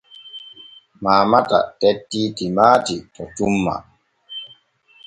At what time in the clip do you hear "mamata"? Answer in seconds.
1.03-1.59